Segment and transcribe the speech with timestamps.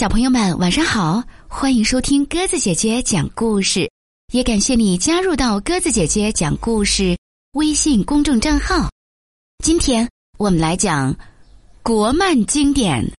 [0.00, 1.22] 小朋友们，晚上好！
[1.46, 3.86] 欢迎收听鸽子姐姐讲故事，
[4.32, 7.18] 也感谢你加入到鸽子姐姐讲故事
[7.52, 8.88] 微信公众账号。
[9.62, 10.08] 今天
[10.38, 11.14] 我们来讲
[11.82, 13.04] 国漫经典《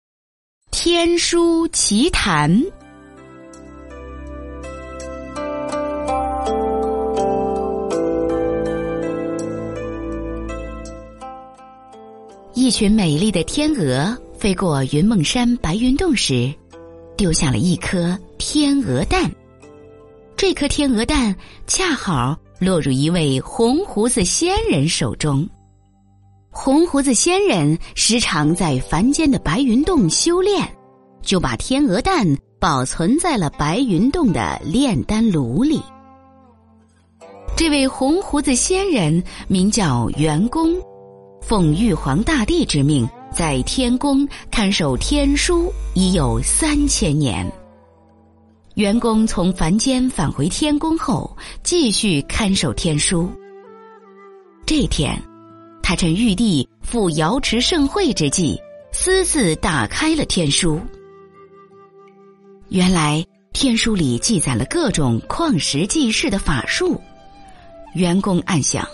[0.70, 2.50] 天书奇谭》。
[12.54, 16.50] 一群美丽的天鹅飞过云梦山白云洞时。
[17.20, 19.30] 丢下了一颗天鹅蛋，
[20.38, 21.36] 这颗天鹅蛋
[21.66, 25.46] 恰好落入一位红胡子仙人手中。
[26.50, 30.66] 红胡子仙人时常在凡间的白云洞修炼，
[31.20, 32.26] 就把天鹅蛋
[32.58, 35.78] 保存在了白云洞的炼丹炉里。
[37.54, 40.74] 这位红胡子仙人名叫元公，
[41.42, 43.06] 奉玉皇大帝之命。
[43.32, 47.50] 在天宫看守天书已有三千年。
[48.74, 53.30] 元公从凡间返回天宫后，继续看守天书。
[54.66, 55.20] 这天，
[55.82, 58.60] 他趁玉帝赴瑶池盛会之际，
[58.92, 60.80] 私自打开了天书。
[62.68, 67.00] 原来，天书里记载了各种矿石记事的法术。
[67.94, 68.86] 元公暗想。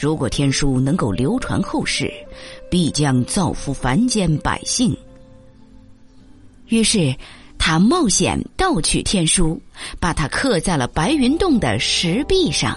[0.00, 2.12] 如果天书能够流传后世，
[2.70, 4.96] 必将造福凡间百姓。
[6.68, 7.14] 于是，
[7.58, 9.60] 他冒险盗取天书，
[10.00, 12.76] 把它刻在了白云洞的石壁上。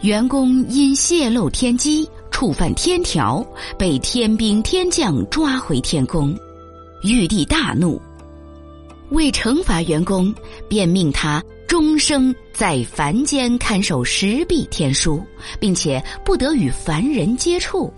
[0.00, 3.46] 员工因泄露天机，触犯天条，
[3.78, 6.34] 被天兵天将抓回天宫。
[7.04, 8.00] 玉帝大怒，
[9.10, 10.34] 为惩罚员工，
[10.68, 11.42] 便命他。
[11.72, 15.24] 终生在凡间看守石壁天书，
[15.58, 17.90] 并且不得与凡人接触。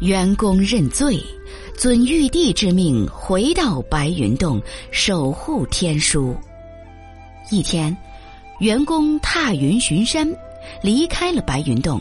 [0.00, 1.18] 元公认罪，
[1.74, 4.60] 遵玉帝之命回到白云洞
[4.90, 6.36] 守护天书。
[7.50, 7.96] 一天，
[8.58, 10.30] 元公踏云巡山，
[10.82, 11.98] 离开了白云洞，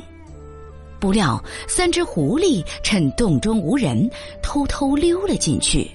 [0.99, 4.11] 不料三只狐狸趁洞中无人，
[4.43, 5.89] 偷偷溜了进去。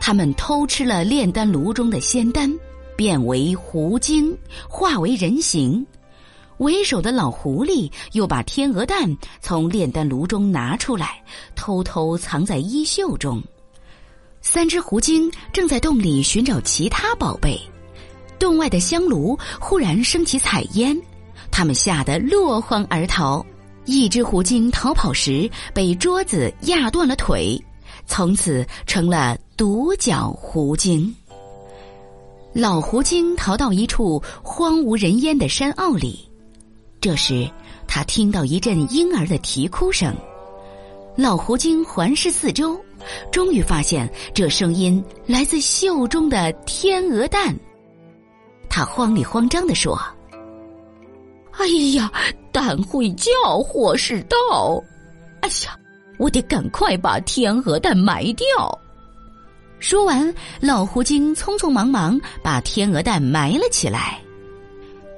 [0.00, 2.52] 他们偷吃了炼丹炉中的仙丹。
[3.00, 4.36] 变为狐精，
[4.68, 5.86] 化为人形。
[6.58, 11.24] 为首的老狐狸又把天鹅蛋从炼丹炉中拿出来，
[11.56, 13.42] 偷偷藏在衣袖中。
[14.42, 17.58] 三只狐精正在洞里寻找其他宝贝，
[18.38, 20.94] 洞外的香炉忽然升起彩烟，
[21.50, 23.42] 他们吓得落荒而逃。
[23.86, 27.58] 一只狐精逃跑时被桌子压断了腿，
[28.06, 31.16] 从此成了独角狐精。
[32.52, 36.28] 老狐精逃到一处荒无人烟的山坳里，
[37.00, 37.48] 这时
[37.86, 40.12] 他听到一阵婴儿的啼哭声。
[41.16, 42.76] 老狐精环视四周，
[43.30, 47.56] 终于发现这声音来自袖中的天鹅蛋。
[48.68, 49.96] 他慌里慌张地说
[51.56, 52.10] ：“哎呀，
[52.50, 53.30] 蛋会叫，
[53.62, 54.82] 祸是到！
[55.40, 55.78] 哎呀，
[56.18, 58.46] 我得赶快把天鹅蛋埋掉。”
[59.80, 64.20] 说完，老狐精匆匆忙忙把天鹅蛋埋了起来。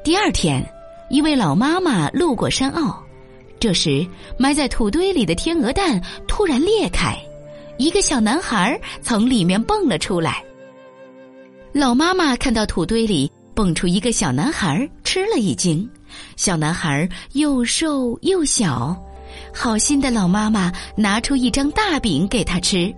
[0.04, 0.64] 第二天，
[1.10, 2.96] 一位老妈妈路过山坳，
[3.58, 4.06] 这时
[4.38, 7.18] 埋在土堆里的天鹅蛋突然裂开，
[7.76, 10.42] 一个小男孩从里面蹦了出来。
[11.72, 15.88] 老妈妈看到土堆里蹦出一个小男孩，吃了一惊。
[16.36, 18.96] 小男孩又瘦又小，
[19.52, 22.94] 好心的老妈妈拿出一张大饼给他吃。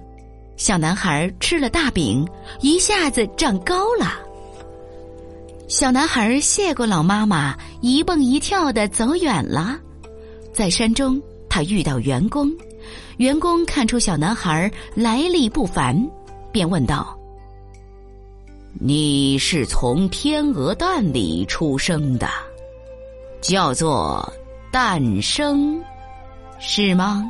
[0.57, 2.27] 小男孩吃了大饼，
[2.61, 4.21] 一下子长高了。
[5.69, 9.77] 小男孩谢过老妈妈，一蹦一跳的走远了。
[10.53, 12.51] 在山中，他遇到员工，
[13.17, 16.01] 员工看出小男孩来历不凡，
[16.53, 17.19] 便问道
[18.79, 22.29] ：“你是从天鹅蛋里出生的，
[23.41, 24.33] 叫做
[24.71, 25.83] 诞生，
[26.61, 27.25] 是吗？”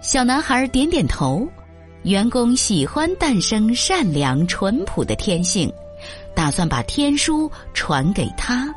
[0.00, 1.48] 小男孩点点头。
[2.04, 5.72] 员工喜欢诞生善良淳朴的天性，
[6.34, 8.72] 打算把天书传给他，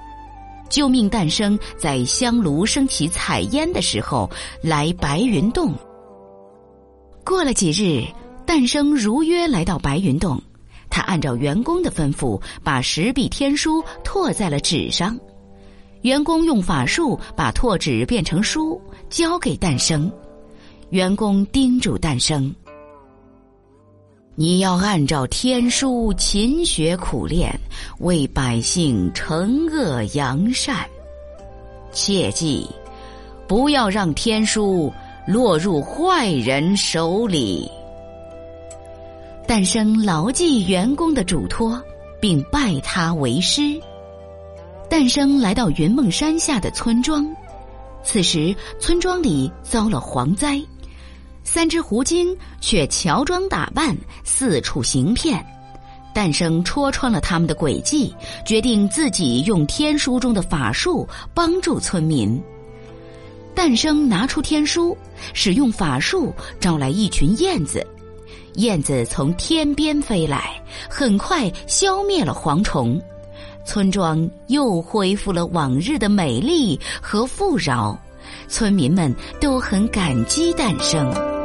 [0.69, 4.29] 就命诞生在香炉升起彩烟的时候
[4.61, 5.73] 来白云洞。
[7.25, 8.07] 过了几日，
[8.45, 10.41] 诞生如约来到白云洞，
[10.89, 15.19] 他按照员工的吩咐，把石壁天书拓在了纸上。
[16.03, 20.09] 员工用法术把拓纸变成书，交给诞生。
[20.91, 22.55] 员工叮嘱诞生。
[24.39, 27.59] 你要按照天书勤学苦练，
[28.01, 30.87] 为百姓惩恶扬善。
[31.91, 32.67] 切记，
[33.47, 34.93] 不要让天书
[35.25, 37.67] 落入坏人手里。
[39.47, 41.81] 诞生牢记员工的嘱托，
[42.21, 43.63] 并拜他为师。
[44.87, 47.27] 诞生来到云梦山下的村庄，
[48.03, 50.61] 此时村庄里遭了蝗灾，
[51.49, 55.43] 三只狐精却乔装打扮，四处行骗。
[56.13, 58.13] 诞生戳穿了他们的诡计，
[58.45, 62.37] 决定自己用天书中的法术帮助村民。
[63.55, 64.95] 诞生拿出天书，
[65.33, 67.81] 使用法术招来一群燕子，
[68.55, 73.01] 燕子从天边飞来，很快消灭了蝗虫。
[73.65, 77.97] 村庄又恢复了往日的美丽和富饶，
[78.49, 81.36] 村民们都很感激诞生。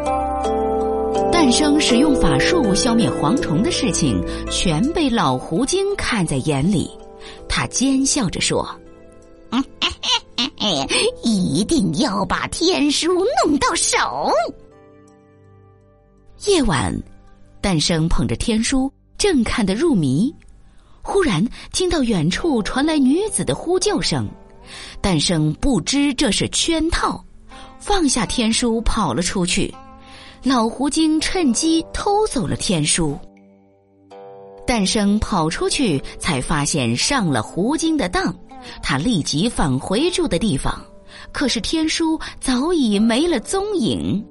[1.42, 6.88] 诞生使用法术消灭蝗虫的事情，全被老狐精看在眼里。
[7.48, 8.64] 他奸笑着说
[11.24, 14.30] ：“一定要把天书弄到手。”
[16.46, 16.96] 夜晚，
[17.60, 20.32] 诞生捧着天书，正看得入迷。
[21.02, 24.28] 忽然听到远处传来女子的呼救声，
[25.00, 27.20] 诞生不知这是圈套，
[27.80, 29.74] 放下天书跑了出去。
[30.44, 33.16] 老狐精趁机偷走了天书。
[34.66, 38.34] 诞生跑出去，才发现上了狐精的当，
[38.82, 40.84] 他立即返回住的地方，
[41.30, 44.24] 可是天书早已没了踪影。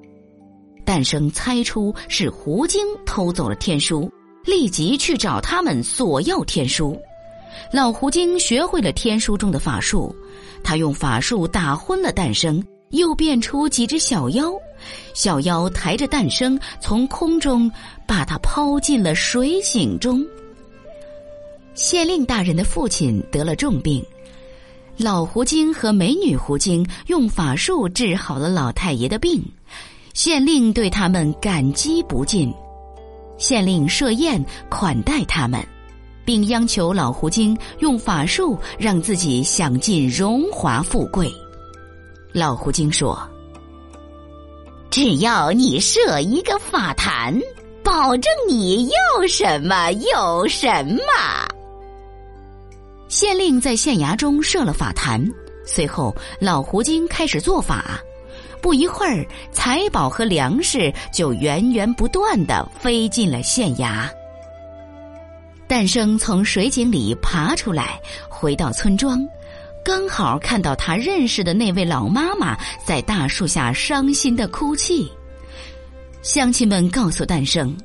[0.83, 4.11] 诞生猜出是狐精偷走了天书。
[4.43, 6.99] 立即去找他们索要天书。
[7.71, 10.15] 老狐精学会了天书中的法术，
[10.63, 14.51] 他用法术打昏了诞生，又变出几只小妖，
[15.13, 17.71] 小妖抬着诞生从空中
[18.07, 20.25] 把他抛进了水井中。
[21.73, 24.05] 县令大人的父亲得了重病，
[24.97, 29.41] 老狐精和美女狐精用法术治好了老太爷的病，
[30.13, 32.53] 县令对他们感激不尽。
[33.37, 35.59] 县令设宴款待他们，
[36.23, 41.33] 并央求老狐精用法术让自己享尽荣华富贵。
[42.33, 43.19] 老狐精说
[44.89, 47.37] ：“只要你设一个法坛，
[47.83, 51.03] 保证你要什么有什么。”
[53.09, 55.21] 县令在县衙中设了法坛，
[55.65, 57.99] 随后老狐精开始做法。
[58.61, 64.07] 不一会儿，财宝和粮食就源源不断的飞进了县衙。
[65.67, 67.99] 诞生从水井里爬出来，
[68.29, 69.25] 回到村庄，
[69.83, 75.11] 刚好看到他认识的那位老妈妈在大树下伤心的哭泣。
[76.21, 77.75] 乡亲们告诉诞生，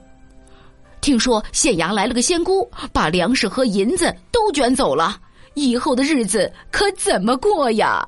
[1.01, 5.19] 听说县衙来了个仙姑，把粮食和银子都卷走了，
[5.55, 8.07] 以后的日子可怎么过呀？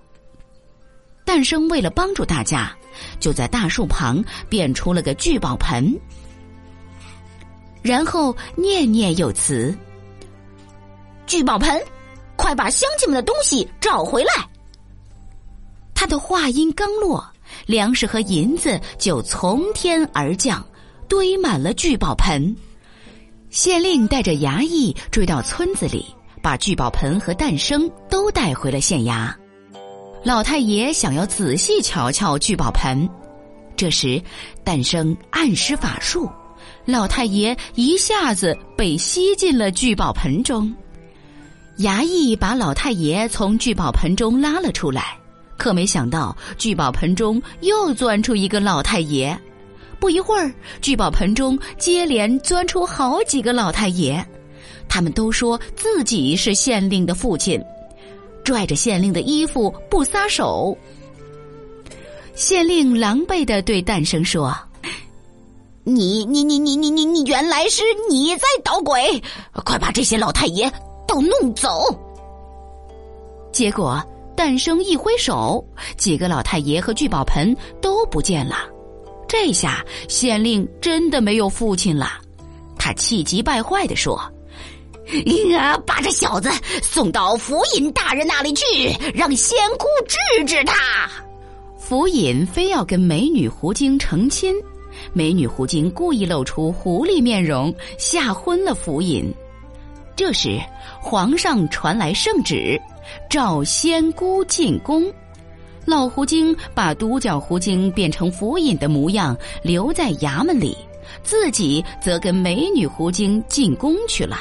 [1.25, 2.71] 诞生为了帮助大家，
[3.19, 5.99] 就在大树旁变出了个聚宝盆，
[7.83, 9.75] 然后念念有词
[11.27, 11.83] ：“聚宝盆，
[12.49, 14.33] 快把乡亲们的东西找回来。”
[15.95, 17.23] 他的话音刚落，
[17.67, 20.67] 粮食和银子就从天而降，
[21.09, 22.57] 堆满了聚宝盆。
[23.51, 26.07] 县令带着衙役追到村子里，
[26.43, 29.31] 把聚宝盆和诞生都带回了县衙。
[30.25, 33.07] 老太爷想要仔细瞧瞧聚宝盆，
[33.77, 34.23] 这时
[34.65, 36.27] 诞生暗施法术，
[36.87, 40.75] 老太爷一下子被吸进了聚宝盆中。
[41.79, 45.17] 衙役把老太爷从聚宝盆中拉了出来，
[45.57, 49.39] 可没想到聚宝盆中又钻出一个老太爷。
[50.01, 54.25] 不一会儿，聚宝盆中接连钻出好几个老太爷，
[54.89, 57.63] 他们都说自己是县令的父亲。
[58.45, 60.77] 拽着县令的衣服不撒手，
[62.35, 64.57] 县令狼狈的对诞生说
[65.85, 69.23] ：“你你你你你你你原来是你在捣鬼！
[69.53, 70.73] 快把这些老太爷
[71.09, 71.69] 都弄走！”
[73.51, 74.01] 结果
[74.37, 75.65] 诞生一挥手，
[75.97, 78.59] 几个老太爷和聚宝盆都不见了。
[79.27, 82.13] 这下县令真的没有父亲了，
[82.79, 84.17] 他气急败坏的说。
[85.51, 85.75] 呀！
[85.87, 86.51] 把这小子
[86.83, 88.65] 送到府尹大人那里去，
[89.15, 91.11] 让仙姑治治他。
[91.79, 94.55] 府尹非要跟美女狐精成亲，
[95.15, 99.33] 美女狐精故意露出狐狸面容，吓昏了府尹。
[100.15, 100.61] 这时，
[101.01, 102.81] 皇上传来圣旨，
[103.31, 105.05] 召仙姑进宫。
[105.85, 110.77] 老狐精把独角狐精变成府尹的模样，留在衙门里，
[111.23, 114.39] 自己则跟美女狐精进宫去了。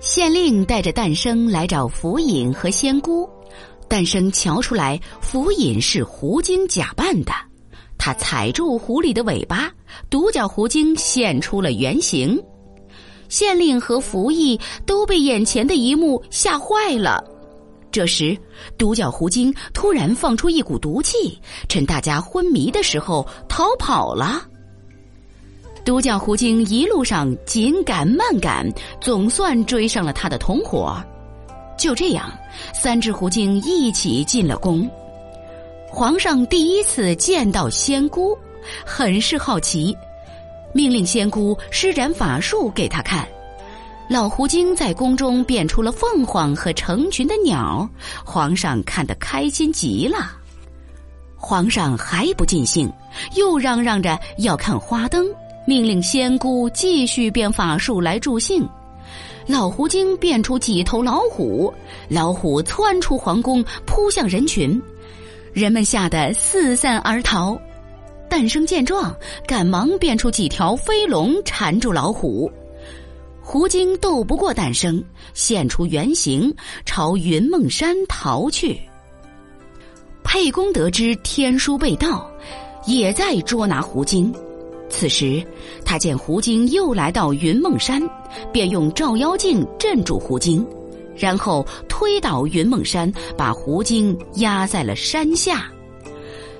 [0.00, 3.28] 县令带着诞生来找府尹和仙姑，
[3.88, 7.32] 诞生瞧出来府尹是狐精假扮的，
[7.96, 9.70] 他踩住狐狸的尾巴，
[10.10, 12.40] 独角狐精现出了原形。
[13.28, 17.22] 县令和仆役都被眼前的一幕吓坏了。
[17.90, 18.36] 这时，
[18.76, 24.42] 独角狐精突然放出一股毒气，趁大家昏迷的时候逃跑了。
[25.84, 28.70] 独角狐精一路上紧赶慢赶，
[29.00, 31.02] 总算追上了他的同伙。
[31.78, 32.30] 就这样，
[32.74, 34.88] 三只狐精一起进了宫。
[35.90, 38.36] 皇上第一次见到仙姑，
[38.84, 39.96] 很是好奇，
[40.78, 43.26] 命令仙姑施展法术给他看。
[44.08, 47.90] 老狐精在宫中变出了凤凰和成群的鸟，
[48.24, 50.30] 皇上看得开心极了。
[51.34, 52.88] 皇上还不尽兴，
[53.34, 55.26] 又嚷嚷着要看花灯，
[55.66, 58.64] 命令仙姑继续变法术来助兴。
[59.48, 61.74] 老狐精变出几头老虎，
[62.08, 64.80] 老虎窜出皇宫，扑向人群，
[65.52, 67.60] 人们吓得四散而逃。
[68.28, 69.14] 诞生见状，
[69.46, 72.50] 赶忙变出几条飞龙缠住老虎。
[73.40, 76.54] 狐精斗不过诞生，现出原形，
[76.84, 78.78] 朝云梦山逃去。
[80.22, 82.30] 沛公得知天书被盗，
[82.86, 84.30] 也在捉拿狐精。
[84.90, 85.42] 此时，
[85.84, 88.02] 他见狐精又来到云梦山，
[88.52, 90.66] 便用照妖镜镇住狐精，
[91.16, 95.70] 然后推倒云梦山，把狐精压在了山下。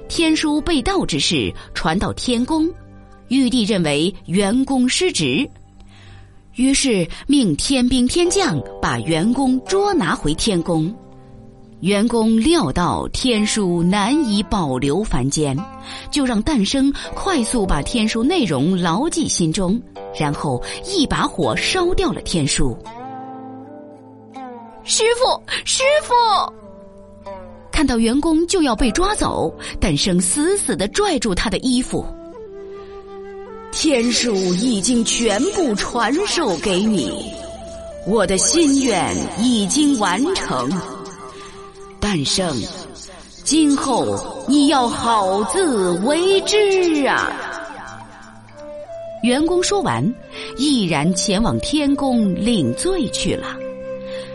[0.08, 2.68] 天书被盗之事传到天宫，
[3.28, 5.48] 玉帝认为元公失职。
[6.54, 10.92] 于是命天兵天将把员工捉拿回天宫，
[11.80, 15.56] 员工料到天书难以保留凡间，
[16.10, 19.80] 就让诞生快速把天书内容牢记心中，
[20.18, 22.76] 然后一把火烧掉了天书。
[24.82, 26.14] 师傅，师傅！
[27.78, 32.04] 看到员工就要被抓走，诞生死死的拽住他的衣服。
[33.70, 37.30] 天书已经全部传授给你，
[38.04, 40.68] 我的心愿已经完成。
[42.00, 42.60] 诞生，
[43.44, 47.30] 今后你要好自为之啊！
[49.22, 50.12] 员工说完，
[50.56, 53.56] 毅然前往天宫领罪去了。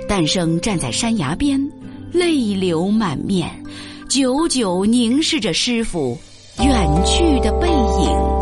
[0.07, 1.59] 诞生站在山崖边，
[2.13, 3.49] 泪流满面，
[4.07, 6.15] 久久凝视着师傅
[6.59, 8.32] 远去的背影。